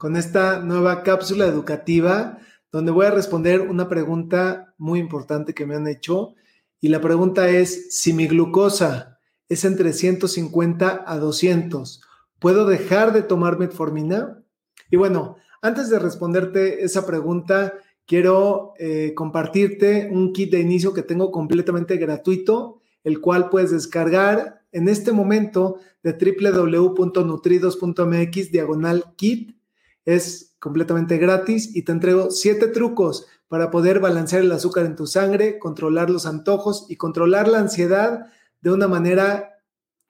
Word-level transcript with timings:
con 0.00 0.16
esta 0.16 0.60
nueva 0.60 1.02
cápsula 1.02 1.44
educativa 1.44 2.38
donde 2.72 2.90
voy 2.90 3.04
a 3.04 3.10
responder 3.10 3.60
una 3.60 3.90
pregunta 3.90 4.74
muy 4.78 4.98
importante 4.98 5.52
que 5.52 5.66
me 5.66 5.76
han 5.76 5.86
hecho. 5.86 6.32
Y 6.80 6.88
la 6.88 7.02
pregunta 7.02 7.50
es, 7.50 7.98
si 7.98 8.14
mi 8.14 8.26
glucosa 8.26 9.18
es 9.50 9.66
entre 9.66 9.92
150 9.92 11.04
a 11.06 11.18
200, 11.18 12.00
¿puedo 12.38 12.64
dejar 12.64 13.12
de 13.12 13.20
tomar 13.20 13.58
metformina? 13.58 14.42
Y 14.90 14.96
bueno, 14.96 15.36
antes 15.60 15.90
de 15.90 15.98
responderte 15.98 16.82
esa 16.82 17.06
pregunta, 17.06 17.74
quiero 18.06 18.72
eh, 18.78 19.12
compartirte 19.14 20.08
un 20.10 20.32
kit 20.32 20.50
de 20.50 20.60
inicio 20.60 20.94
que 20.94 21.02
tengo 21.02 21.30
completamente 21.30 21.98
gratuito, 21.98 22.80
el 23.04 23.20
cual 23.20 23.50
puedes 23.50 23.70
descargar 23.70 24.62
en 24.72 24.88
este 24.88 25.12
momento 25.12 25.76
de 26.02 26.14
www.nutridos.mx 26.14 28.50
diagonal 28.50 29.04
kit 29.16 29.59
es 30.04 30.54
completamente 30.58 31.18
gratis 31.18 31.74
y 31.74 31.82
te 31.82 31.92
entrego 31.92 32.30
siete 32.30 32.68
trucos 32.68 33.26
para 33.48 33.70
poder 33.70 33.98
balancear 33.98 34.42
el 34.42 34.52
azúcar 34.52 34.86
en 34.86 34.96
tu 34.96 35.06
sangre, 35.06 35.58
controlar 35.58 36.08
los 36.08 36.26
antojos 36.26 36.86
y 36.88 36.96
controlar 36.96 37.48
la 37.48 37.58
ansiedad 37.58 38.26
de 38.60 38.70
una 38.70 38.86
manera 38.86 39.58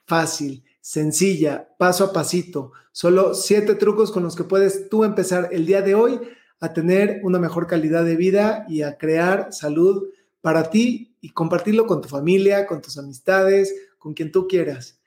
fácil, 0.06 0.64
sencilla, 0.80 1.68
paso 1.78 2.04
a 2.04 2.12
pasito. 2.12 2.72
Solo 2.92 3.34
siete 3.34 3.74
trucos 3.76 4.10
con 4.10 4.22
los 4.22 4.36
que 4.36 4.44
puedes 4.44 4.88
tú 4.88 5.04
empezar 5.04 5.48
el 5.52 5.64
día 5.64 5.82
de 5.82 5.94
hoy 5.94 6.20
a 6.60 6.72
tener 6.72 7.20
una 7.22 7.38
mejor 7.38 7.66
calidad 7.66 8.04
de 8.04 8.16
vida 8.16 8.66
y 8.68 8.82
a 8.82 8.98
crear 8.98 9.52
salud 9.52 10.08
para 10.40 10.70
ti 10.70 11.16
y 11.20 11.30
compartirlo 11.30 11.86
con 11.86 12.00
tu 12.02 12.08
familia, 12.08 12.66
con 12.66 12.82
tus 12.82 12.98
amistades, 12.98 13.74
con 13.98 14.14
quien 14.14 14.32
tú 14.32 14.46
quieras. 14.48 15.00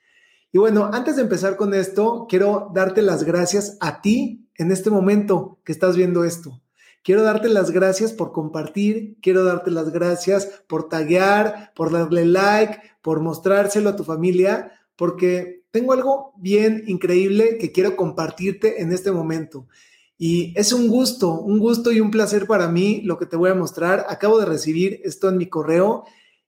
Y 0.50 0.58
bueno, 0.58 0.90
antes 0.92 1.16
de 1.16 1.22
empezar 1.22 1.56
con 1.56 1.74
esto, 1.74 2.26
quiero 2.28 2.70
darte 2.74 3.02
las 3.02 3.24
gracias 3.24 3.76
a 3.80 4.00
ti 4.00 4.43
en 4.56 4.70
este 4.70 4.90
momento 4.90 5.58
que 5.64 5.72
estás 5.72 5.96
viendo 5.96 6.24
esto. 6.24 6.60
Quiero 7.02 7.22
darte 7.22 7.48
las 7.48 7.70
gracias 7.70 8.12
por 8.12 8.32
compartir, 8.32 9.18
quiero 9.20 9.44
darte 9.44 9.70
las 9.70 9.90
gracias 9.90 10.46
por 10.66 10.88
taguear, 10.88 11.72
por 11.74 11.92
darle 11.92 12.24
like, 12.24 12.80
por 13.02 13.20
mostrárselo 13.20 13.90
a 13.90 13.96
tu 13.96 14.04
familia, 14.04 14.72
porque 14.96 15.64
tengo 15.70 15.92
algo 15.92 16.32
bien 16.38 16.84
increíble 16.86 17.58
que 17.58 17.72
quiero 17.72 17.96
compartirte 17.96 18.80
en 18.80 18.92
este 18.92 19.12
momento. 19.12 19.68
Y 20.16 20.54
es 20.56 20.72
un 20.72 20.88
gusto, 20.88 21.32
un 21.40 21.58
gusto 21.58 21.92
y 21.92 22.00
un 22.00 22.10
placer 22.10 22.46
para 22.46 22.68
mí 22.68 23.02
lo 23.02 23.18
que 23.18 23.26
te 23.26 23.36
voy 23.36 23.50
a 23.50 23.54
mostrar. 23.54 24.06
Acabo 24.08 24.38
de 24.38 24.46
recibir 24.46 25.00
esto 25.04 25.28
en 25.28 25.36
mi 25.36 25.48
correo 25.48 26.04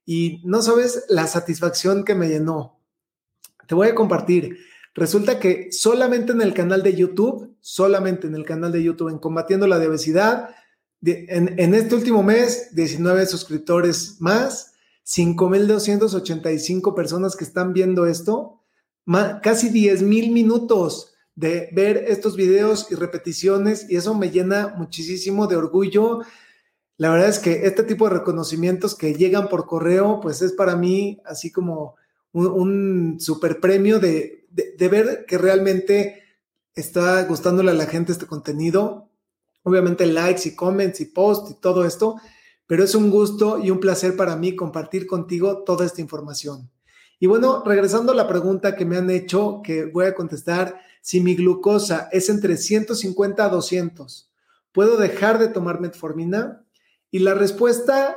y 0.07 0.41
no 0.45 0.63
sabes 0.63 1.05
la 1.09 1.27
satisfacción 1.27 2.05
que 2.05 2.15
me 2.15 2.29
llenó. 2.29 2.79
Te 3.67 3.75
voy 3.75 3.89
a 3.89 3.95
compartir. 3.95 4.57
Resulta 4.97 5.39
que 5.39 5.71
solamente 5.73 6.33
en 6.33 6.41
el 6.41 6.55
canal 6.55 6.83
de 6.83 6.95
YouTube, 6.95 7.55
solamente 7.61 8.27
en 8.27 8.35
el 8.35 8.47
canal 8.47 8.73
de 8.73 8.83
YouTube, 8.83 9.11
en 9.11 9.19
Combatiendo 9.19 9.67
la 9.67 9.77
Obesidad, 9.77 10.49
en, 11.03 11.75
este 11.75 11.95
último 11.95 12.23
mes, 12.23 12.75
19 12.75 13.27
suscriptores 13.27 14.17
más, 14.21 14.73
5.285 15.05 16.95
personas 16.95 17.37
que 17.37 17.45
están 17.45 17.75
viendo 17.75 18.07
esto, 18.07 18.63
casi 19.43 19.69
10.000 19.69 20.33
minutos 20.33 21.13
de 21.35 21.69
ver 21.73 22.07
estos 22.09 22.35
videos 22.35 22.91
y 22.91 22.95
repeticiones, 22.95 23.91
y 23.91 23.97
eso 23.97 24.15
me 24.15 24.31
llena 24.31 24.75
muchísimo 24.79 25.47
de 25.47 25.57
orgullo. 25.57 26.21
La 26.97 27.11
verdad 27.11 27.29
es 27.29 27.39
que 27.39 27.67
este 27.67 27.83
tipo 27.83 28.09
de 28.09 28.15
reconocimientos 28.15 28.95
que 28.95 29.13
llegan 29.13 29.51
por 29.51 29.67
correo, 29.67 30.21
pues 30.23 30.41
es 30.41 30.53
para 30.53 30.75
mí 30.75 31.21
así 31.27 31.53
como 31.53 31.97
un, 32.33 33.17
super 33.21 33.61
premio 33.61 33.99
de, 33.99 34.46
ver 34.79 35.25
que 35.27 35.39
realmente 35.39 36.23
está 36.75 37.25
gustándole 37.25 37.71
a 37.71 37.75
la 37.75 37.87
gente 37.87 38.13
este 38.13 38.27
contenido. 38.27 39.09
Obviamente 39.63 40.07
likes 40.07 40.49
y 40.49 40.55
comments 40.55 41.01
y 41.01 41.07
posts 41.07 41.51
y 41.51 41.61
todo 41.61 41.85
esto, 41.85 42.17
pero 42.67 42.85
es 42.85 42.95
un 42.95 43.11
gusto 43.11 43.59
y 43.59 43.71
un 43.71 43.81
placer 43.81 44.17
para 44.17 44.37
mí 44.37 44.55
compartir 44.55 45.07
contigo 45.07 45.65
toda 45.65 45.85
esta 45.85 46.01
información. 46.01 46.71
Y 47.19 47.27
bueno, 47.27 47.63
regresando 47.65 48.13
a 48.13 48.15
la 48.15 48.29
pregunta 48.29 48.77
que 48.77 48.85
me 48.85 48.97
han 48.97 49.11
hecho, 49.11 49.63
que 49.65 49.87
voy 49.87 50.07
a 50.07 50.15
contestar, 50.15 50.81
si 51.01 51.21
mi 51.21 51.35
glucosa 51.35 52.09
es 52.13 52.29
entre 52.29 52.57
150 52.57 53.45
a 53.45 53.49
200, 53.49 54.31
¿puedo 54.73 54.97
dejar 54.99 55.39
de 55.39 55.49
tomar 55.49 55.81
metformina? 55.81 56.65
Y 57.11 57.21
la 57.21 57.35
respuesta 57.35 58.17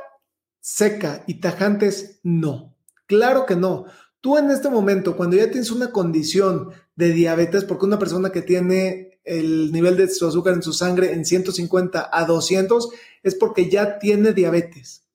seca 0.60 1.24
y 1.26 1.40
tajante 1.40 1.86
es 1.86 2.20
no. 2.22 2.76
Claro 3.06 3.46
que 3.46 3.56
no. 3.56 3.86
Tú 4.20 4.36
en 4.36 4.50
este 4.50 4.68
momento, 4.68 5.16
cuando 5.16 5.36
ya 5.36 5.50
tienes 5.50 5.70
una 5.70 5.92
condición 5.92 6.70
de 6.94 7.12
diabetes, 7.12 7.64
porque 7.64 7.86
una 7.86 7.98
persona 7.98 8.30
que 8.30 8.42
tiene 8.42 9.18
el 9.24 9.72
nivel 9.72 9.96
de 9.96 10.08
su 10.10 10.26
azúcar 10.26 10.54
en 10.54 10.62
su 10.62 10.74
sangre 10.74 11.12
en 11.12 11.24
150 11.24 12.10
a 12.12 12.24
200 12.26 12.90
es 13.22 13.34
porque 13.34 13.70
ya 13.70 13.98
tiene 13.98 14.32
diabetes. 14.32 15.06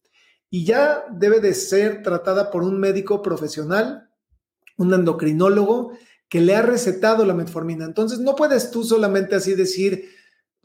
Y 0.50 0.66
ya 0.66 1.06
debe 1.12 1.40
de 1.40 1.54
ser 1.54 2.02
tratada 2.02 2.50
por 2.50 2.64
un 2.64 2.80
médico 2.80 3.22
profesional, 3.22 4.10
un 4.78 4.94
endocrinólogo 4.94 5.92
que 6.28 6.42
le 6.42 6.56
ha 6.56 6.64
recetado 6.64 7.26
la 7.26 7.36
metformina. 7.36 7.86
Entonces 7.86 8.20
no 8.20 8.36
puedes 8.36 8.72
tú 8.72 8.84
solamente 8.84 9.36
así 9.36 9.54
decir, 9.54 10.10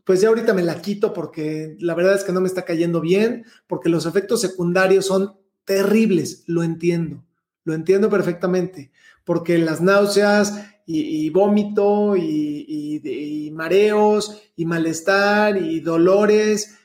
pues 0.05 0.23
ya 0.23 0.29
ahorita 0.29 0.55
me 0.55 0.63
la 0.63 0.81
quito 0.81 1.13
porque 1.13 1.77
la 1.79 1.95
verdad 1.95 2.15
es 2.15 2.25
que 2.25 2.33
no 2.33 2.41
me 2.41 2.49
está 2.49 2.65
cayendo 2.65 3.03
bien, 3.03 3.45
porque 3.67 3.91
los 3.91 4.07
efectos 4.07 4.41
secundarios 4.41 5.07
son 5.07 5.35
terribles, 5.67 6.45
lo 6.47 6.63
entiendo 6.63 7.23
lo 7.65 7.75
entiendo 7.75 8.09
perfectamente, 8.09 8.93
porque 9.25 9.59
las 9.59 9.81
náuseas 9.81 10.55
y, 10.87 11.31
vómito 11.31 12.17
y, 12.17 13.51
mareos 13.53 14.43
y 14.57 14.65
malestar 14.65 15.57
y 15.57 15.81
dolores 15.81 16.77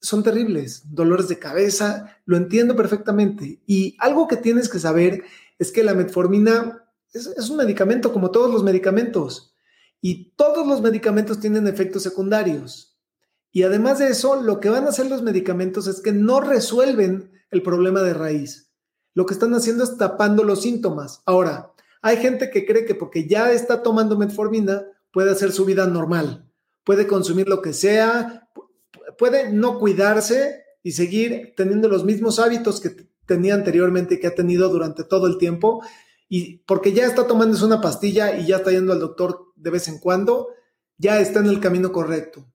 son 0.00 0.22
terribles, 0.22 0.82
dolores 0.94 1.28
de 1.28 1.38
cabeza, 1.38 2.18
lo 2.24 2.36
entiendo 2.36 2.74
perfectamente. 2.74 3.60
Y 3.66 3.96
algo 3.98 4.28
que 4.28 4.36
tienes 4.36 4.68
que 4.68 4.78
saber 4.78 5.24
es 5.58 5.72
que 5.72 5.84
la 5.84 5.94
metformina 5.94 6.84
es, 7.12 7.50
un 7.50 7.56
medicamento 7.56 8.12
como 8.12 8.30
todos 8.30 8.52
los 8.52 8.62
medicamentos 8.62 9.54
y 10.00 10.32
todos 10.36 10.66
los 10.66 10.80
medicamentos 10.80 11.40
tienen 11.40 11.66
efectos 11.66 12.02
secundarios. 12.02 12.98
Y 13.52 13.62
además 13.64 13.98
de 13.98 14.08
eso, 14.08 14.40
lo 14.40 14.60
que 14.60 14.70
van 14.70 14.86
a 14.86 14.90
hacer 14.90 15.06
los 15.10 15.22
medicamentos 15.22 15.86
es 15.86 16.00
que 16.00 16.12
no 16.12 16.40
resuelven 16.40 17.32
el 17.50 17.62
problema 17.62 18.00
de 18.00 18.14
raíz 18.14 18.69
lo 19.14 19.26
que 19.26 19.34
están 19.34 19.54
haciendo 19.54 19.84
es 19.84 19.96
tapando 19.96 20.44
los 20.44 20.62
síntomas. 20.62 21.22
Ahora, 21.26 21.72
hay 22.02 22.16
gente 22.18 22.50
que 22.50 22.64
cree 22.64 22.84
que 22.84 22.94
porque 22.94 23.26
ya 23.26 23.52
está 23.52 23.82
tomando 23.82 24.16
metformina 24.16 24.84
puede 25.12 25.30
hacer 25.30 25.52
su 25.52 25.64
vida 25.64 25.86
normal, 25.86 26.48
puede 26.84 27.06
consumir 27.06 27.48
lo 27.48 27.60
que 27.62 27.72
sea, 27.72 28.48
puede 29.18 29.52
no 29.52 29.78
cuidarse 29.78 30.64
y 30.82 30.92
seguir 30.92 31.54
teniendo 31.56 31.88
los 31.88 32.04
mismos 32.04 32.38
hábitos 32.38 32.80
que 32.80 32.90
tenía 33.26 33.54
anteriormente 33.54 34.14
y 34.14 34.20
que 34.20 34.28
ha 34.28 34.34
tenido 34.34 34.68
durante 34.68 35.04
todo 35.04 35.26
el 35.26 35.38
tiempo. 35.38 35.82
Y 36.28 36.58
porque 36.58 36.92
ya 36.92 37.06
está 37.06 37.26
tomándose 37.26 37.64
una 37.64 37.80
pastilla 37.80 38.38
y 38.38 38.46
ya 38.46 38.56
está 38.56 38.70
yendo 38.70 38.92
al 38.92 39.00
doctor 39.00 39.46
de 39.56 39.70
vez 39.70 39.88
en 39.88 39.98
cuando, 39.98 40.48
ya 40.96 41.20
está 41.20 41.40
en 41.40 41.46
el 41.46 41.60
camino 41.60 41.92
correcto. 41.92 42.46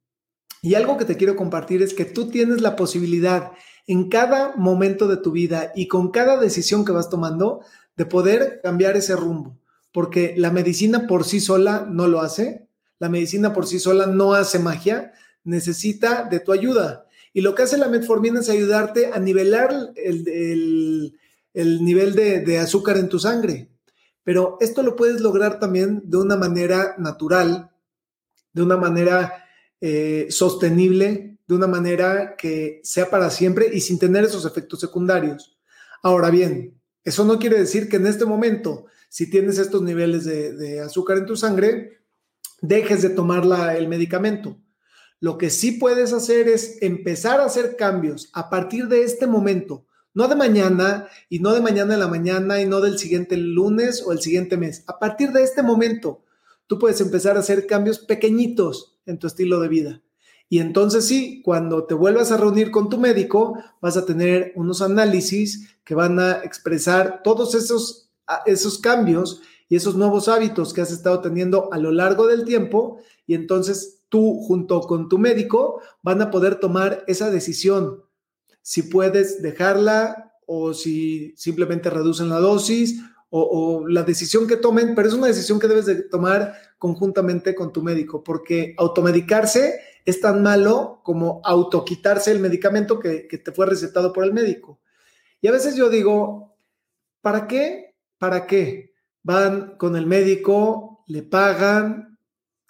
Y 0.62 0.74
algo 0.74 0.98
que 0.98 1.06
te 1.06 1.18
quiero 1.18 1.36
compartir 1.36 1.84
es 1.84 1.94
que 1.94 2.06
tú 2.06 2.30
tienes 2.30 2.62
la 2.62 2.76
posibilidad 2.76 3.52
en 3.88 4.10
cada 4.10 4.56
momento 4.56 5.08
de 5.08 5.18
tu 5.18 5.32
vida 5.32 5.72
y 5.76 5.88
con 5.88 6.12
cada 6.12 6.40
decisión 6.40 6.86
que 6.86 6.92
vas 6.92 7.10
tomando 7.10 7.62
de 7.96 8.06
poder 8.06 8.60
cambiar 8.64 8.98
ese 8.98 9.16
rumbo, 9.16 9.58
porque 9.92 10.34
la 10.38 10.52
medicina 10.52 11.08
por 11.08 11.24
sí 11.24 11.40
sola 11.40 11.88
no 11.90 12.08
lo 12.08 12.22
hace, 12.22 12.68
la 13.00 13.10
medicina 13.10 13.54
por 13.54 13.68
sí 13.68 13.80
sola 13.80 14.08
no 14.08 14.34
hace 14.34 14.60
magia, 14.60 15.14
necesita 15.44 16.24
de 16.24 16.40
tu 16.40 16.52
ayuda. 16.52 17.06
Y 17.34 17.42
lo 17.42 17.54
que 17.54 17.64
hace 17.64 17.78
la 17.78 17.90
metformina 17.90 18.40
es 18.40 18.50
ayudarte 18.50 19.12
a 19.14 19.20
nivelar 19.20 19.92
el, 19.96 21.14
nivel 21.54 22.16
de, 22.16 22.40
de 22.40 22.60
azúcar 22.60 22.98
en 22.98 23.10
tu 23.10 23.20
sangre. 23.20 23.70
Pero 24.24 24.58
esto 24.60 24.82
lo 24.82 24.96
puedes 24.96 25.22
lograr 25.22 25.60
también 25.60 26.02
de 26.06 26.18
una 26.18 26.36
manera 26.36 26.96
natural, 26.98 27.70
de 28.54 28.62
una 28.64 28.78
manera 28.78 29.46
eh, 29.82 30.28
sostenible 30.30 31.35
de 31.48 31.56
una 31.56 31.68
manera 31.68 32.36
que 32.38 32.82
sea 32.84 33.10
para 33.10 33.30
siempre 33.30 33.70
y 33.72 33.82
sin 33.82 34.00
tener 34.00 34.24
esos 34.24 34.46
efectos 34.46 34.80
secundarios. 34.80 35.58
Ahora 36.02 36.30
bien, 36.30 36.80
eso 37.04 37.24
no 37.24 37.40
quiere 37.40 37.60
decir 37.60 37.88
que 37.88 37.98
en 37.98 38.08
este 38.08 38.26
momento, 38.26 38.86
si 39.10 39.30
tienes 39.30 39.60
estos 39.60 39.82
niveles 39.84 40.26
de, 40.26 40.80
azúcar 40.80 41.18
en 41.18 41.26
tu 41.26 41.36
sangre, 41.36 42.02
dejes 42.62 43.02
de 43.04 43.10
tomar 43.10 43.44
el 43.76 43.88
medicamento. 43.88 44.60
Lo 45.20 45.38
que 45.38 45.50
sí 45.50 45.74
puedes 45.74 46.14
hacer 46.14 46.48
es 46.48 46.82
empezar 46.82 47.40
a 47.40 47.46
hacer 47.46 47.78
cambios 47.78 48.30
a 48.34 48.50
partir 48.50 48.88
de 48.88 49.04
este 49.04 49.28
momento, 49.28 49.86
no 50.14 50.28
de 50.28 50.36
mañana 50.36 51.08
y 51.30 51.40
no 51.40 51.54
de 51.54 51.62
mañana 51.62 51.94
en 51.94 52.00
la 52.00 52.08
mañana 52.08 52.60
y 52.62 52.66
no 52.66 52.82
del 52.82 52.98
siguiente 52.98 53.38
lunes 53.38 54.04
o 54.06 54.12
el 54.12 54.20
siguiente 54.20 54.58
mes. 54.58 54.84
A 54.88 54.98
partir 54.98 55.32
de 55.32 55.44
este 55.44 55.62
momento, 55.62 56.24
tú 56.68 56.80
puedes 56.80 57.00
empezar 57.02 57.38
a 57.38 57.42
hacer 57.42 57.68
cambios 57.68 58.00
pequeñitos 58.00 59.00
en 59.06 59.20
tu 59.20 59.28
estilo 59.28 59.60
de 59.60 59.68
vida. 59.68 60.02
Y 60.50 60.60
entonces 60.60 61.08
sí, 61.08 61.42
cuando 61.44 61.86
te 61.86 61.94
vuelvas 61.94 62.32
a 62.32 62.38
reunir 62.38 62.72
con 62.72 62.90
tu 62.90 62.98
médico, 62.98 63.58
vas 63.82 63.98
a 63.98 64.06
tener 64.06 64.54
unos 64.56 64.82
análisis 64.82 65.76
que 65.84 65.96
van 65.96 66.20
a 66.20 66.44
expresar 66.44 67.22
todos 67.24 67.56
esos, 67.56 68.12
esos 68.46 68.80
cambios 68.80 69.42
y 69.68 69.76
esos 69.76 69.96
nuevos 69.96 70.28
hábitos 70.28 70.74
que 70.74 70.82
has 70.82 70.92
estado 70.92 71.22
teniendo 71.22 71.74
a 71.74 71.78
lo 71.78 71.92
largo 71.92 72.28
del 72.28 72.46
tiempo. 72.46 73.00
Y 73.26 73.34
entonces 73.34 74.04
tú 74.10 74.42
junto 74.42 74.82
con 74.82 75.10
tu 75.10 75.18
médico 75.18 75.82
van 76.04 76.22
a 76.22 76.32
poder 76.32 76.56
tomar 76.60 77.04
esa 77.08 77.32
decisión. 77.32 78.04
Si 78.62 78.84
puedes 78.84 79.42
dejarla 79.42 80.34
o 80.46 80.74
si 80.74 81.34
simplemente 81.36 81.90
reducen 81.90 82.30
la 82.30 82.40
dosis 82.40 83.02
o, 83.30 83.86
la 83.88 84.04
decisión 84.04 84.48
que 84.48 84.56
tomen, 84.56 84.96
pero 84.96 85.10
es 85.10 85.14
una 85.14 85.28
decisión 85.28 85.60
que 85.60 85.68
debes 85.68 85.86
de 85.86 86.04
tomar 86.04 86.54
conjuntamente 86.78 87.54
con 87.54 87.74
tu 87.74 87.82
médico, 87.82 88.24
porque 88.24 88.74
automedicarse 88.78 89.78
es 90.06 90.22
tan 90.22 90.44
malo 90.44 91.02
como 91.04 91.42
autoquitarse 91.44 92.32
el 92.32 92.40
medicamento 92.40 93.00
que, 93.00 93.28
te 93.44 93.52
fue 93.52 93.66
recetado 93.66 94.14
por 94.14 94.24
el 94.24 94.34
médico. 94.34 94.80
Y 95.42 95.48
a 95.48 95.52
veces 95.52 95.76
yo 95.76 95.90
digo, 95.90 96.56
¿para 97.22 97.48
qué? 97.48 97.96
¿Para 98.20 98.46
qué? 98.46 98.94
Van 99.24 99.76
con 99.78 99.96
el 99.96 100.06
médico, 100.06 101.04
le 101.08 101.24
pagan, 101.24 102.20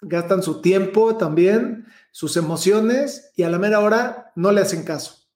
gastan 0.00 0.42
su 0.42 0.62
tiempo 0.62 1.16
también, 1.16 1.86
sus 2.10 2.36
emociones 2.38 3.32
y 3.36 3.42
a 3.42 3.50
la 3.50 3.58
mera 3.58 3.80
hora 3.80 4.32
no 4.34 4.50
le 4.50 4.62
hacen 4.62 4.82
caso. 4.82 5.26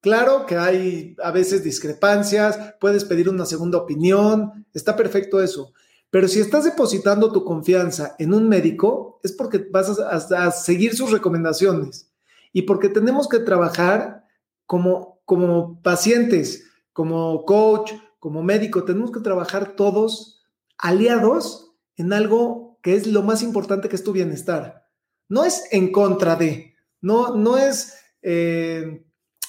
Claro 0.00 0.44
que 0.46 0.56
hay 0.56 1.16
a 1.22 1.30
veces 1.30 1.64
discrepancias, 1.64 2.74
puedes 2.80 3.04
pedir 3.04 3.28
una 3.28 3.46
segunda 3.46 3.78
opinión, 3.78 4.66
está 4.74 4.96
perfecto 4.96 5.40
eso. 5.40 5.72
Pero 6.14 6.28
si 6.28 6.38
estás 6.38 6.62
depositando 6.62 7.32
tu 7.32 7.42
confianza 7.42 8.14
en 8.20 8.34
un 8.34 8.48
médico, 8.48 9.18
es 9.24 9.32
porque 9.32 9.66
vas 9.72 9.98
a, 9.98 10.50
seguir 10.52 10.94
sus 10.94 11.10
recomendaciones 11.10 12.14
y 12.52 12.62
porque 12.62 12.88
tenemos 12.88 13.28
que 13.28 13.40
trabajar 13.40 14.24
como, 14.64 15.20
como 15.24 15.82
pacientes, 15.82 16.70
como 16.92 17.44
coach, 17.44 17.94
como 18.20 18.44
médico, 18.44 18.84
tenemos 18.84 19.10
que 19.10 19.18
trabajar 19.18 19.74
todos 19.74 20.40
aliados 20.78 21.74
en 21.96 22.12
algo 22.12 22.78
que 22.80 22.94
es 22.94 23.08
lo 23.08 23.24
más 23.24 23.42
importante 23.42 23.88
que 23.88 23.96
es 23.96 24.04
tu 24.04 24.12
bienestar. 24.12 24.86
No 25.28 25.44
es 25.44 25.64
en 25.72 25.90
contra 25.90 26.36
de, 26.36 26.76
no, 27.00 27.34
no 27.34 27.58
es... 27.58 27.92
Eh, 28.22 29.04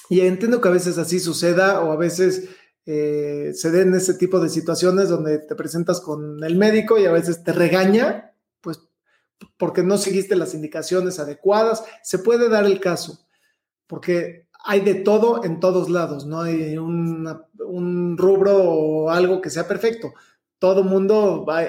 y 0.08 0.20
entiendo 0.22 0.60
que 0.60 0.66
a 0.66 0.72
veces 0.72 0.98
así 0.98 1.20
suceda 1.20 1.80
o 1.82 1.92
a 1.92 1.96
veces 1.96 2.48
eh, 2.86 3.50
se 3.52 3.72
den 3.72 3.94
ese 3.94 4.14
tipo 4.14 4.38
de 4.38 4.48
situaciones 4.48 5.08
donde 5.08 5.40
te 5.40 5.56
presentas 5.56 6.00
con 6.00 6.42
el 6.44 6.56
médico 6.56 6.98
y 6.98 7.04
a 7.04 7.12
veces 7.12 7.42
te 7.42 7.52
regaña, 7.52 8.32
pues 8.60 8.80
porque 9.56 9.82
no 9.82 9.98
seguiste 9.98 10.36
las 10.36 10.54
indicaciones 10.54 11.18
adecuadas. 11.18 11.84
Se 12.04 12.20
puede 12.20 12.48
dar 12.48 12.64
el 12.64 12.78
caso, 12.78 13.26
porque 13.88 14.46
hay 14.64 14.80
de 14.80 14.94
todo 14.94 15.44
en 15.44 15.58
todos 15.58 15.90
lados, 15.90 16.26
no 16.26 16.40
hay 16.42 16.78
un 16.78 18.16
rubro 18.16 18.56
o 18.56 19.10
algo 19.10 19.40
que 19.40 19.50
sea 19.50 19.66
perfecto. 19.66 20.14
Todo 20.58 20.84
mundo, 20.84 21.44
va, 21.44 21.62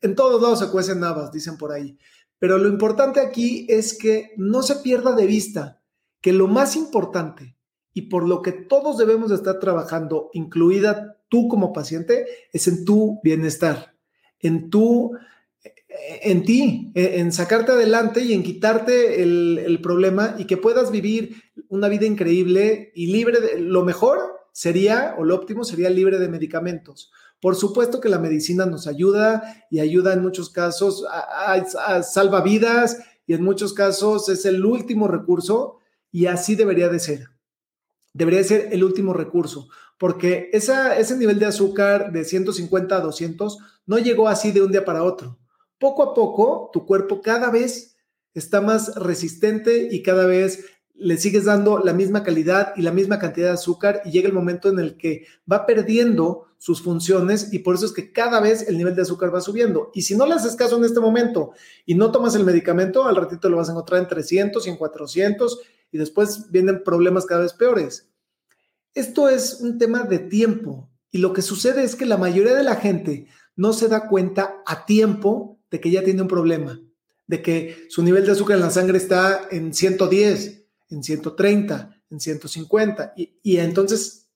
en 0.00 0.14
todos 0.14 0.42
lados 0.42 0.58
se 0.58 0.68
cuecen 0.68 1.04
habas, 1.04 1.30
dicen 1.30 1.56
por 1.56 1.72
ahí. 1.72 1.96
Pero 2.40 2.58
lo 2.58 2.68
importante 2.68 3.20
aquí 3.20 3.66
es 3.68 3.96
que 3.96 4.32
no 4.36 4.62
se 4.62 4.76
pierda 4.76 5.14
de 5.14 5.26
vista 5.26 5.80
que 6.20 6.32
lo 6.32 6.48
más 6.48 6.74
importante 6.74 7.56
y 8.00 8.02
por 8.08 8.26
lo 8.26 8.40
que 8.40 8.52
todos 8.52 8.96
debemos 8.96 9.28
de 9.28 9.34
estar 9.34 9.60
trabajando, 9.60 10.30
incluida 10.32 11.18
tú 11.28 11.48
como 11.48 11.74
paciente, 11.74 12.24
es 12.50 12.66
en 12.66 12.86
tu 12.86 13.20
bienestar, 13.22 13.94
en 14.38 14.70
tu, 14.70 15.12
en 16.22 16.42
ti, 16.44 16.92
en 16.94 17.30
sacarte 17.30 17.72
adelante 17.72 18.22
y 18.22 18.32
en 18.32 18.42
quitarte 18.42 19.22
el, 19.22 19.78
problema 19.82 20.34
y 20.38 20.46
que 20.46 20.56
puedas 20.56 20.90
vivir 20.90 21.36
una 21.68 21.88
vida 21.88 22.06
increíble 22.06 22.90
y 22.94 23.08
libre 23.08 23.38
de, 23.38 23.60
lo 23.60 23.84
mejor 23.84 24.18
sería, 24.50 25.14
o 25.18 25.24
lo 25.24 25.34
óptimo 25.34 25.62
sería 25.62 25.90
libre 25.90 26.18
de 26.18 26.30
medicamentos. 26.30 27.12
Por 27.38 27.54
supuesto 27.54 28.00
que 28.00 28.08
la 28.08 28.18
medicina 28.18 28.64
nos 28.64 28.86
ayuda 28.86 29.66
y 29.70 29.80
ayuda 29.80 30.14
en 30.14 30.22
muchos 30.22 30.48
casos, 30.48 31.04
a 31.10 32.02
salva 32.02 32.40
vidas 32.40 32.96
y 33.26 33.34
en 33.34 33.44
muchos 33.44 33.74
casos 33.74 34.30
es 34.30 34.46
el 34.46 34.64
último 34.64 35.06
recurso 35.06 35.80
y 36.10 36.26
así 36.26 36.54
debería 36.54 36.88
de 36.88 36.98
ser 36.98 37.39
debería 38.12 38.42
ser 38.44 38.68
el 38.72 38.84
último 38.84 39.12
recurso, 39.12 39.68
porque 39.98 40.50
ese 40.52 41.16
nivel 41.16 41.38
de 41.38 41.46
azúcar 41.46 42.12
de 42.12 42.24
150 42.24 42.96
a 42.96 43.00
200 43.00 43.58
no 43.86 43.98
llegó 43.98 44.28
así 44.28 44.52
de 44.52 44.62
un 44.62 44.72
día 44.72 44.84
para 44.84 45.04
otro. 45.04 45.38
Poco 45.78 46.02
a 46.02 46.14
poco, 46.14 46.70
tu 46.72 46.86
cuerpo 46.86 47.20
cada 47.22 47.50
vez 47.50 47.96
está 48.34 48.60
más 48.60 48.94
resistente 48.94 49.88
y 49.90 50.02
cada 50.02 50.26
vez 50.26 50.64
le 50.94 51.16
sigues 51.16 51.46
dando 51.46 51.78
la 51.78 51.94
misma 51.94 52.22
calidad 52.22 52.74
y 52.76 52.82
la 52.82 52.92
misma 52.92 53.18
cantidad 53.18 53.48
de 53.48 53.54
azúcar 53.54 54.02
y 54.04 54.10
llega 54.10 54.28
el 54.28 54.34
momento 54.34 54.68
en 54.68 54.78
el 54.78 54.98
que 54.98 55.24
va 55.50 55.64
perdiendo 55.64 56.46
sus 56.58 56.82
funciones 56.82 57.54
y 57.54 57.60
por 57.60 57.74
eso 57.74 57.86
es 57.86 57.92
que 57.92 58.12
cada 58.12 58.38
vez 58.38 58.68
el 58.68 58.76
nivel 58.76 58.94
de 58.94 59.02
azúcar 59.02 59.34
va 59.34 59.40
subiendo. 59.40 59.90
Y 59.94 60.02
si 60.02 60.14
no 60.14 60.26
le 60.26 60.34
haces 60.34 60.56
caso 60.56 60.76
en 60.76 60.84
este 60.84 61.00
momento 61.00 61.52
y 61.86 61.94
no 61.94 62.12
tomas 62.12 62.34
el 62.34 62.44
medicamento, 62.44 63.06
al 63.06 63.16
ratito 63.16 63.48
lo 63.48 63.56
vas 63.56 63.70
a 63.70 63.72
encontrar 63.72 64.02
en 64.02 64.08
300 64.08 64.66
y 64.66 64.70
en 64.70 64.76
400 64.76 65.60
y 65.92 65.98
después 65.98 66.50
vienen 66.50 66.82
problemas 66.84 67.26
cada 67.26 67.42
vez 67.42 67.52
peores. 67.52 68.08
Esto 68.94 69.28
es 69.28 69.60
un 69.60 69.78
tema 69.78 70.04
de 70.04 70.18
tiempo 70.18 70.90
y 71.10 71.18
lo 71.18 71.32
que 71.32 71.42
sucede 71.42 71.84
es 71.84 71.96
que 71.96 72.06
la 72.06 72.16
mayoría 72.16 72.54
de 72.54 72.64
la 72.64 72.76
gente 72.76 73.26
no 73.56 73.72
se 73.72 73.88
da 73.88 74.08
cuenta 74.08 74.62
a 74.66 74.86
tiempo 74.86 75.58
de 75.70 75.80
que 75.80 75.90
ya 75.90 76.02
tiene 76.02 76.22
un 76.22 76.28
problema, 76.28 76.80
de 77.26 77.42
que 77.42 77.86
su 77.88 78.02
nivel 78.02 78.24
de 78.24 78.32
azúcar 78.32 78.56
en 78.56 78.62
la 78.62 78.70
sangre 78.70 78.98
está 78.98 79.48
en 79.50 79.74
110, 79.74 80.64
en 80.90 81.02
130, 81.02 82.02
en 82.10 82.20
150 82.20 83.12
y, 83.16 83.38
y 83.42 83.58
entonces 83.58 84.28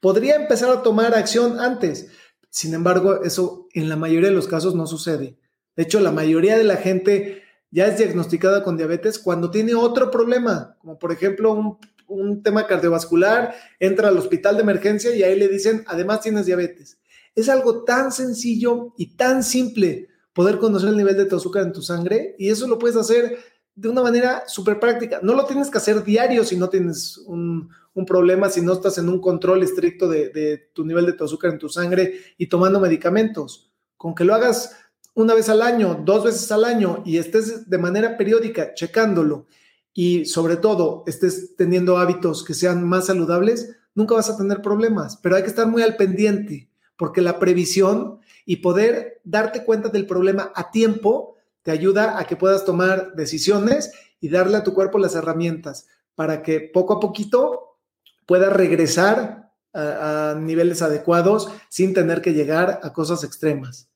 podría 0.00 0.36
empezar 0.36 0.70
a 0.70 0.82
tomar 0.82 1.14
acción 1.14 1.60
antes. 1.60 2.08
Sin 2.50 2.74
embargo, 2.74 3.22
eso 3.22 3.68
en 3.72 3.88
la 3.88 3.96
mayoría 3.96 4.28
de 4.28 4.34
los 4.34 4.48
casos 4.48 4.74
no 4.74 4.86
sucede. 4.86 5.38
De 5.76 5.82
hecho, 5.84 6.00
la 6.00 6.12
mayoría 6.12 6.58
de 6.58 6.64
la 6.64 6.76
gente 6.76 7.41
ya 7.72 7.86
es 7.86 7.96
diagnosticada 7.96 8.62
con 8.62 8.76
diabetes 8.76 9.18
cuando 9.18 9.50
tiene 9.50 9.74
otro 9.74 10.10
problema, 10.10 10.76
como 10.78 10.98
por 10.98 11.10
ejemplo 11.10 11.78
un, 12.06 12.42
tema 12.42 12.66
cardiovascular, 12.66 13.54
entra 13.80 14.08
al 14.08 14.18
hospital 14.18 14.56
de 14.56 14.62
emergencia 14.62 15.16
y 15.16 15.22
ahí 15.22 15.38
le 15.38 15.48
dicen, 15.48 15.82
además 15.86 16.20
tienes 16.20 16.44
diabetes. 16.44 16.98
Es 17.34 17.48
algo 17.48 17.84
tan 17.84 18.12
sencillo 18.12 18.92
y 18.98 19.16
tan 19.16 19.42
simple 19.42 20.08
poder 20.34 20.58
conocer 20.58 20.90
el 20.90 20.98
nivel 20.98 21.16
de 21.16 21.24
tu 21.24 21.36
azúcar 21.36 21.62
en 21.62 21.72
tu 21.72 21.80
sangre 21.80 22.34
y 22.38 22.50
eso 22.50 22.68
lo 22.68 22.78
puedes 22.78 22.98
hacer 22.98 23.38
de 23.74 23.88
una 23.88 24.02
manera 24.02 24.42
súper 24.46 24.78
práctica. 24.78 25.20
No 25.22 25.32
lo 25.32 25.46
tienes 25.46 25.70
que 25.70 25.78
hacer 25.78 26.04
diario 26.04 26.44
si 26.44 26.58
no 26.58 26.68
tienes 26.68 27.16
un, 27.16 27.70
problema, 28.06 28.50
si 28.50 28.60
no 28.60 28.74
estás 28.74 28.98
en 28.98 29.08
un 29.08 29.18
control 29.18 29.62
estricto 29.62 30.06
de, 30.06 30.28
de 30.28 30.58
tu 30.74 30.84
nivel 30.84 31.06
de 31.06 31.14
tu 31.14 31.24
azúcar 31.24 31.52
en 31.52 31.58
tu 31.58 31.70
sangre 31.70 32.20
y 32.36 32.46
tomando 32.46 32.78
medicamentos. 32.78 33.72
Con 33.96 34.14
que 34.14 34.24
lo 34.24 34.34
hagas 34.34 34.76
una 35.14 35.34
vez 35.34 35.48
al 35.48 35.62
año, 35.62 36.00
dos 36.04 36.24
veces 36.24 36.50
al 36.52 36.64
año 36.64 37.02
y 37.04 37.18
estés 37.18 37.68
de 37.68 37.78
manera 37.78 38.16
periódica 38.16 38.74
checándolo 38.74 39.46
y 39.92 40.24
sobre 40.24 40.56
todo 40.56 41.04
estés 41.06 41.54
teniendo 41.56 41.98
hábitos 41.98 42.44
que 42.44 42.54
sean 42.54 42.82
más 42.88 43.06
saludables, 43.06 43.76
nunca 43.94 44.14
vas 44.14 44.30
a 44.30 44.36
tener 44.36 44.62
problemas, 44.62 45.18
pero 45.18 45.36
hay 45.36 45.42
que 45.42 45.48
estar 45.48 45.66
muy 45.66 45.82
al 45.82 45.96
pendiente 45.96 46.70
porque 46.96 47.20
la 47.20 47.38
previsión 47.38 48.20
y 48.46 48.56
poder 48.56 49.20
darte 49.24 49.64
cuenta 49.64 49.90
del 49.90 50.06
problema 50.06 50.50
a 50.54 50.70
tiempo 50.70 51.36
te 51.62 51.70
ayuda 51.70 52.18
a 52.18 52.26
que 52.26 52.36
puedas 52.36 52.64
tomar 52.64 53.14
decisiones 53.14 53.92
y 54.20 54.28
darle 54.28 54.56
a 54.56 54.64
tu 54.64 54.72
cuerpo 54.72 54.98
las 54.98 55.14
herramientas 55.14 55.86
para 56.14 56.42
que 56.42 56.60
poco 56.60 56.94
a 56.94 57.00
poquito 57.00 57.76
pueda 58.26 58.50
regresar 58.50 59.52
a, 59.74 60.30
a 60.30 60.34
niveles 60.34 60.80
adecuados 60.80 61.50
sin 61.68 61.92
tener 61.92 62.22
que 62.22 62.32
llegar 62.32 62.80
a 62.82 62.92
cosas 62.92 63.24
extremas. 63.24 63.91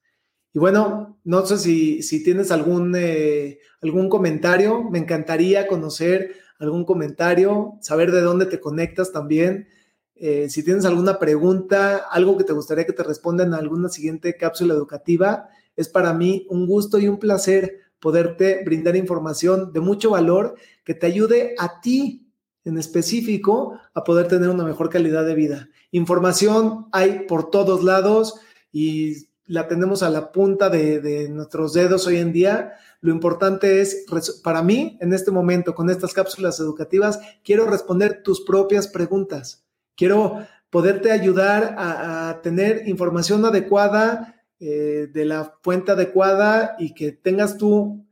Y 0.57 0.59
bueno, 0.59 1.19
no 1.23 1.45
sé 1.45 1.59
si, 1.59 2.03
si 2.03 2.25
tienes 2.25 2.51
algún, 2.51 2.95
eh, 2.97 3.59
algún 3.83 4.09
comentario, 4.09 4.85
me 4.85 4.99
encantaría 4.99 5.67
conocer 5.67 6.35
algún 6.59 6.87
comentario, 6.87 7.75
saber 7.83 8.11
de 8.11 8.23
dónde 8.23 8.47
te 8.47 8.59
conectas 8.59 9.13
también. 9.13 9.69
Eh, 10.15 10.49
si 10.49 10.65
tienes 10.65 10.87
alguna 10.87 11.19
pregunta, 11.19 11.99
algo 12.11 12.39
que 12.39 12.45
te 12.45 12.55
gustaría 12.55 12.87
que 12.87 12.95
te 12.95 13.03
responda 13.03 13.45
en 13.45 13.53
alguna 13.53 13.91
siguiente 13.91 14.35
cápsula 14.39 14.73
educativa, 14.73 15.51
es 15.77 15.91
para 15.91 16.15
mí 16.15 16.47
un 16.49 16.67
gusto 16.67 16.99
y 16.99 17.07
un 17.07 17.19
placer 17.19 17.81
poderte 18.01 18.63
brindar 18.65 18.97
información 18.97 19.75
de 19.75 19.81
mucho 19.81 20.13
valor 20.13 20.55
que 20.85 20.95
te 20.95 21.07
ayude 21.07 21.55
a 21.59 21.83
ti 21.83 22.31
en 22.65 22.79
específico 22.79 23.79
a 23.93 24.05
poder 24.05 24.27
tener 24.27 24.49
una 24.49 24.65
mejor 24.65 24.89
calidad 24.89 25.27
de 25.27 25.35
vida. 25.35 25.69
Información 25.91 26.87
hay 26.93 27.27
por 27.29 27.51
todos 27.51 27.85
lados 27.85 28.41
y 28.73 29.27
la 29.47 29.69
tenemos 29.69 30.03
a 30.03 30.11
la 30.11 30.33
punta 30.33 30.69
de, 30.69 31.29
nuestros 31.31 31.73
dedos 31.73 32.07
hoy 32.07 32.19
en 32.19 32.33
día. 32.33 32.75
Lo 33.01 33.13
importante 33.13 33.81
es, 33.81 34.05
para 34.43 34.63
mí, 34.63 34.99
en 35.01 35.13
este 35.13 35.31
momento, 35.31 35.75
con 35.75 35.91
estas 35.91 36.13
cápsulas 36.13 36.59
educativas, 36.61 37.21
quiero 37.45 37.67
responder 37.67 38.23
tus 38.23 38.41
propias 38.41 38.89
preguntas. 38.89 39.65
Quiero 39.97 40.45
poderte 40.71 41.13
ayudar 41.13 41.75
a, 41.79 42.41
tener 42.43 42.89
información 42.89 43.45
adecuada, 43.45 44.35
eh, 44.59 45.09
de 45.13 45.25
la 45.27 45.55
fuente 45.63 45.93
adecuada 45.93 46.77
y 46.79 46.95
que 46.95 47.13
tengas 47.13 47.59
tú 47.59 48.07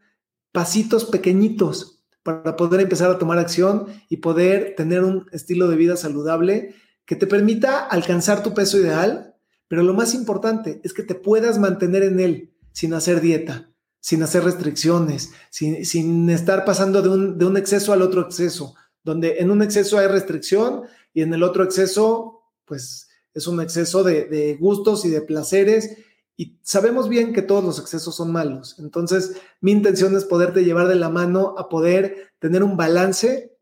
pasitos 0.52 1.06
pequeñitos 1.06 2.04
para 2.22 2.54
poder 2.56 2.80
empezar 2.80 3.10
a 3.10 3.18
tomar 3.18 3.38
acción 3.38 3.86
y 4.08 4.18
poder 4.18 4.74
tener 4.76 5.04
un 5.04 5.26
estilo 5.32 5.68
de 5.68 5.76
vida 5.76 5.96
saludable 5.96 6.74
que 7.06 7.16
te 7.16 7.26
permita 7.26 7.80
alcanzar 7.80 8.42
tu 8.42 8.54
peso 8.54 8.78
ideal, 8.78 9.33
pero 9.68 9.82
lo 9.82 9.94
más 9.94 10.14
importante 10.14 10.80
es 10.84 10.92
que 10.92 11.02
te 11.02 11.14
puedas 11.14 11.58
mantener 11.58 12.02
en 12.02 12.20
él 12.20 12.54
sin 12.72 12.94
hacer 12.94 13.20
dieta, 13.20 13.70
sin 14.00 14.22
hacer 14.22 14.44
restricciones, 14.44 15.30
sin, 15.50 16.28
estar 16.30 16.64
pasando 16.64 17.00
de 17.02 17.44
un, 17.46 17.56
exceso 17.56 17.92
al 17.92 18.02
otro 18.02 18.22
exceso, 18.22 18.74
donde 19.02 19.38
en 19.38 19.50
un 19.50 19.62
exceso 19.62 19.98
hay 19.98 20.08
restricción 20.08 20.82
y 21.12 21.22
en 21.22 21.32
el 21.32 21.42
otro 21.42 21.64
exceso, 21.64 22.42
pues 22.64 23.08
es 23.32 23.46
un 23.46 23.60
exceso 23.60 24.02
de, 24.02 24.26
de 24.26 24.56
gustos 24.56 25.04
y 25.04 25.10
de 25.10 25.22
placeres 25.22 25.96
y 26.36 26.58
sabemos 26.62 27.08
bien 27.08 27.32
que 27.32 27.42
todos 27.42 27.64
los 27.64 27.78
excesos 27.78 28.16
son 28.16 28.32
malos. 28.32 28.76
Entonces, 28.78 29.36
mi 29.60 29.72
intención 29.72 30.16
es 30.16 30.24
poderte 30.24 30.64
llevar 30.64 30.88
de 30.88 30.96
la 30.96 31.08
mano 31.08 31.54
a 31.56 31.68
poder 31.68 32.32
tener 32.40 32.62
un 32.62 32.76
balance 32.76 33.56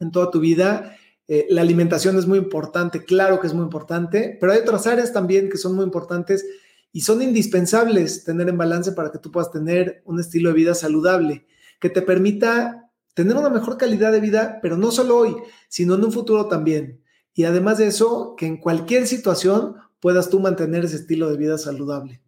en 0.00 0.10
toda 0.10 0.30
tu 0.30 0.40
vida 0.40 0.96
eh, 1.32 1.46
la 1.48 1.60
alimentación 1.60 2.18
es 2.18 2.26
muy 2.26 2.38
importante, 2.38 3.04
claro 3.04 3.38
que 3.38 3.46
es 3.46 3.54
muy 3.54 3.62
importante, 3.62 4.36
pero 4.40 4.50
hay 4.50 4.58
otras 4.58 4.88
áreas 4.88 5.12
también 5.12 5.48
que 5.48 5.58
son 5.58 5.76
muy 5.76 5.84
importantes 5.84 6.44
y 6.90 7.02
son 7.02 7.22
indispensables 7.22 8.24
tener 8.24 8.48
en 8.48 8.58
balance 8.58 8.90
para 8.90 9.12
que 9.12 9.20
tú 9.20 9.30
puedas 9.30 9.52
tener 9.52 10.02
un 10.06 10.18
estilo 10.18 10.48
de 10.48 10.56
vida 10.56 10.74
saludable, 10.74 11.46
que 11.78 11.88
te 11.88 12.02
permita 12.02 12.90
tener 13.14 13.36
una 13.36 13.48
mejor 13.48 13.78
calidad 13.78 14.10
de 14.10 14.18
vida, 14.18 14.58
pero 14.60 14.76
no 14.76 14.90
solo 14.90 15.18
hoy, 15.18 15.36
sino 15.68 15.94
en 15.94 16.02
un 16.02 16.10
futuro 16.10 16.48
también. 16.48 17.00
Y 17.32 17.44
además 17.44 17.78
de 17.78 17.86
eso, 17.86 18.34
que 18.36 18.46
en 18.46 18.56
cualquier 18.56 19.06
situación 19.06 19.76
puedas 20.00 20.30
tú 20.30 20.40
mantener 20.40 20.84
ese 20.84 20.96
estilo 20.96 21.30
de 21.30 21.36
vida 21.36 21.58
saludable. 21.58 22.20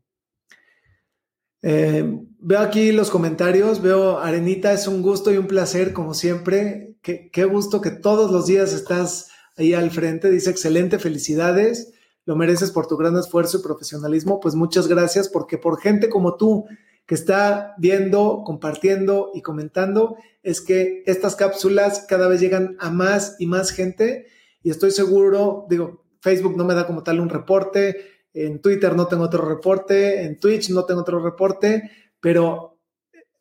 Eh, 1.62 2.21
veo 2.43 2.59
aquí 2.59 2.93
los 2.93 3.11
comentarios, 3.11 3.81
veo 3.81 4.19
Arenita, 4.19 4.73
es 4.73 4.89
un 4.89 5.01
gusto 5.01 5.33
y 5.33 5.39
un 5.39 5.47
placer 5.47 5.93
como 5.93 6.13
siempre. 6.13 6.97
Qué, 7.01 7.45
gusto 7.45 7.81
que 7.81 7.91
todos 7.91 8.31
los 8.31 8.47
días 8.47 8.73
estás 8.73 9.31
ahí 9.57 9.75
al 9.75 9.91
frente. 9.91 10.31
Dice, 10.31 10.51
excelente, 10.51 10.99
felicidades, 10.99 11.93
lo 12.25 12.37
mereces 12.37 12.71
por 12.71 12.87
tu 12.87 12.97
gran 12.97 13.17
esfuerzo 13.17 13.59
y 13.59 13.63
profesionalismo. 13.63 14.41
Pues 14.41 14.55
muchas 14.55 14.89
gracias 14.89 15.29
porque 15.29 15.57
por 15.57 15.81
gente 15.81 16.09
como 16.09 16.37
tú 16.37 16.67
que 17.07 17.15
está 17.15 17.75
viendo, 17.79 18.43
compartiendo 18.45 19.31
y 19.35 19.43
comentando, 19.43 20.17
es 20.43 20.61
que 20.61 21.03
estas 21.07 21.37
cápsulas 21.37 22.07
cada 22.09 22.29
vez 22.29 22.41
llegan 22.41 22.77
a 22.79 22.91
más 22.91 23.37
y 23.39 23.47
más 23.47 23.71
gente 23.71 24.27
y 24.63 24.71
estoy 24.71 24.93
seguro, 24.93 25.67
digo, 25.69 26.05
Facebook 26.21 26.57
no 26.57 26.65
me 26.65 26.75
da 26.75 26.87
como 26.87 27.03
tal 27.03 27.19
un 27.19 27.29
reporte, 27.29 27.97
en 28.35 28.61
Twitter 28.63 28.95
no 28.95 29.09
tengo 29.09 29.25
otro 29.25 29.45
reporte, 29.47 30.23
en 30.23 30.39
Twitch 30.39 30.71
no 30.71 30.85
tengo 30.85 31.01
otro 31.01 31.19
reporte, 31.23 31.91
pero 32.23 32.79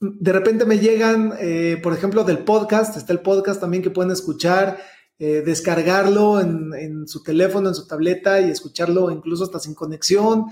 de 0.02 0.34
repente 0.34 0.66
me 0.66 0.80
llegan, 0.80 1.34
eh, 1.40 1.80
por 1.82 1.94
ejemplo, 1.94 2.24
del 2.24 2.40
podcast, 2.40 2.98
está 2.98 3.14
el 3.14 3.22
podcast 3.22 3.62
también 3.62 3.84
que 3.84 3.92
pueden 3.92 4.12
escuchar, 4.12 4.80
eh, 5.20 5.44
descargarlo 5.46 6.42
en, 6.42 7.08
su 7.08 7.22
teléfono, 7.22 7.70
en 7.70 7.76
su 7.76 7.86
tableta 7.86 8.42
y 8.42 8.50
escucharlo 8.50 9.12
incluso 9.12 9.44
hasta 9.44 9.60
sin 9.60 9.76
conexión. 9.76 10.48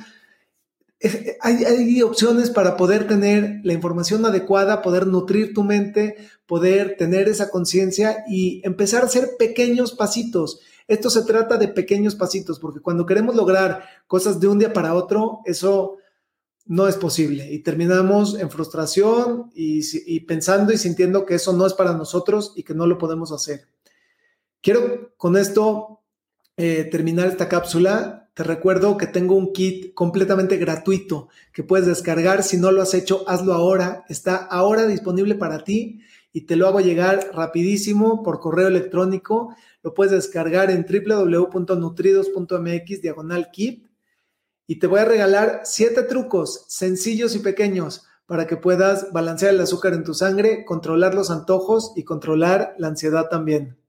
hay, 1.41 1.65
hay, 1.65 2.01
opciones 2.03 2.51
para 2.51 2.77
poder 2.77 3.07
tener 3.07 3.62
la 3.63 3.74
información 3.74 4.24
adecuada, 4.24 4.83
poder 4.83 5.07
nutrir 5.07 5.55
tu 5.55 5.63
mente, 5.63 6.17
poder 6.45 6.98
tener 6.98 7.27
esa 7.27 7.50
conciencia 7.50 8.24
y 8.29 8.62
empezar 8.63 9.01
a 9.01 9.07
hacer 9.07 9.31
pequeños 9.39 9.93
pasitos. 9.93 10.59
Esto 10.88 11.09
se 11.09 11.24
trata 11.24 11.57
de 11.57 11.69
pequeños 11.69 12.13
pasitos, 12.13 12.59
porque 12.59 12.81
cuando 12.81 13.07
queremos 13.07 13.36
lograr 13.36 13.83
cosas 14.05 14.39
de 14.39 14.48
un 14.48 14.59
día 14.59 14.74
para 14.74 14.93
otro, 14.93 15.39
eso 15.45 15.98
no 16.69 16.88
es 16.88 16.95
posible 16.95 17.51
y 17.51 17.59
terminamos 17.59 18.39
en 18.39 18.49
frustración 18.51 19.49
y, 19.55 20.19
pensando 20.21 20.71
y 20.71 20.77
sintiendo 20.77 21.25
que 21.25 21.33
eso 21.33 21.51
no 21.51 21.65
es 21.65 21.73
para 21.73 21.93
nosotros 21.93 22.53
y 22.55 22.61
que 22.61 22.75
no 22.75 22.85
lo 22.85 22.99
podemos 22.99 23.31
hacer. 23.31 23.65
Quiero 24.61 25.11
con 25.17 25.35
esto 25.35 26.01
eh, 26.57 26.88
terminar 26.91 27.27
esta 27.27 27.49
cápsula. 27.49 28.29
Te 28.35 28.43
recuerdo 28.43 28.97
que 28.97 29.07
tengo 29.07 29.33
un 29.33 29.51
kit 29.51 29.95
completamente 29.95 30.57
gratuito 30.57 31.29
que 31.53 31.63
puedes 31.63 31.88
descargar. 31.88 32.43
Si 32.43 32.57
no 32.57 32.71
lo 32.71 32.83
has 32.83 32.93
hecho, 32.93 33.27
hazlo 33.27 33.53
ahora. 33.53 34.05
Está 34.07 34.35
ahora 34.35 34.85
disponible 34.85 35.33
para 35.33 35.63
ti 35.63 36.01
y 36.31 36.41
te 36.41 36.55
lo 36.55 36.67
hago 36.67 36.81
llegar 36.81 37.31
rapidísimo 37.33 38.21
por 38.21 38.39
correo 38.39 38.67
electrónico. 38.67 39.55
Lo 39.81 39.95
puedes 39.95 40.11
descargar 40.11 40.69
en 40.69 40.85
www.nutridos.mx 40.85 43.01
diagonal 43.01 43.49
kit 43.51 43.88
y 44.69 44.77
te 44.77 44.85
voy 44.85 44.99
a 44.99 45.05
regalar 45.05 45.61
siete 45.63 46.03
trucos 46.03 46.65
sencillos 46.67 47.35
y 47.35 47.39
pequeños 47.39 48.05
para 48.27 48.45
que 48.45 48.55
puedas 48.55 49.11
balancear 49.11 49.55
el 49.55 49.61
azúcar 49.61 49.93
en 49.93 50.03
tu 50.03 50.13
sangre, 50.13 50.63
controlar 50.63 51.15
los 51.15 51.31
antojos 51.31 51.91
y 51.95 52.03
controlar 52.03 52.75
la 52.77 52.89
ansiedad 52.89 53.29
también. 53.29 53.79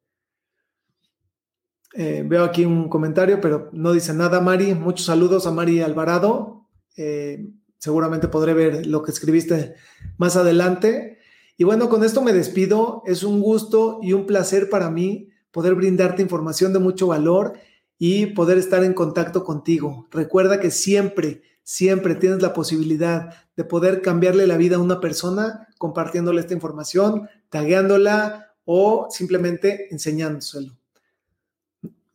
Eh, 1.93 2.25
veo 2.27 2.45
aquí 2.45 2.65
un 2.65 2.89
comentario, 2.89 3.43
pero 3.43 3.69
no 3.75 3.93
dice 3.93 4.15
nada, 4.15 4.41
Mari. 4.41 4.75
Muchos 4.75 5.05
saludos 5.05 5.47
a 5.47 5.51
Mari 5.51 5.83
Alvarado. 5.83 6.67
Eh, 6.97 7.51
seguramente 7.77 8.29
podré 8.29 8.55
ver 8.55 8.87
lo 8.87 9.03
que 9.03 9.11
escribiste 9.11 9.75
más 10.17 10.37
adelante. 10.37 11.19
Y 11.59 11.65
bueno, 11.65 11.91
con 11.91 12.05
esto 12.05 12.23
me 12.23 12.33
despido. 12.33 13.03
Es 13.05 13.23
un 13.23 13.43
gusto 13.43 13.99
y 14.01 14.15
un 14.15 14.25
placer 14.25 14.71
para 14.71 14.91
mí 14.91 15.29
poder 15.51 15.75
brindarte 15.75 16.23
información 16.23 16.73
de 16.73 16.79
mucho 16.79 17.09
valor 17.09 17.59
y 18.03 18.29
poder 18.29 18.57
estar 18.57 18.83
en 18.83 18.95
contacto 18.95 19.45
contigo. 19.45 20.09
Recuerda 20.11 20.59
que 20.59 20.71
siempre, 20.71 21.43
siempre 21.63 22.15
tienes 22.15 22.41
la 22.41 22.55
posibilidad 22.55 23.35
de 23.57 23.65
poder 23.65 24.01
cambiarle 24.01 24.47
la 24.47 24.57
vida 24.57 24.77
a 24.77 24.81
una 24.81 25.01
persona 25.01 25.69
compartiéndole 25.77 26.41
esta 26.41 26.55
información, 26.55 27.29
tagueándola 27.51 28.55
o 28.65 29.09
simplemente 29.11 29.93
enseñándoselo. 29.93 30.75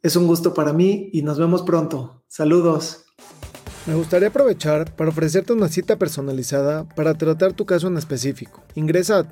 Es 0.02 0.16
un 0.16 0.26
gusto 0.26 0.56
para 0.56 0.74
mí 0.74 1.12
y 1.14 1.22
nos 1.22 1.38
vemos 1.38 1.62
pronto. 1.62 2.24
Saludos. 2.28 3.06
Me 3.86 3.94
gustaría 3.94 4.30
aprovechar 4.30 4.96
para 4.96 5.12
ofrecerte 5.12 5.54
una 5.54 5.68
cita 5.68 5.98
personalizada 5.98 6.90
para 6.90 7.14
tratar 7.14 7.54
tu 7.54 7.68
caso 7.68 7.88
en 7.88 7.98
específico. 7.98 8.64
Ingresa 8.74 9.20
a 9.20 9.32